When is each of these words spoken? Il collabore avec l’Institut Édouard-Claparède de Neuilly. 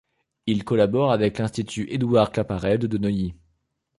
Il 0.47 0.63
collabore 0.65 1.11
avec 1.11 1.37
l’Institut 1.37 1.85
Édouard-Claparède 1.91 2.87
de 2.87 2.97
Neuilly. 2.97 3.35